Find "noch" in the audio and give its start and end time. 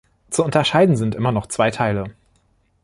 1.31-1.45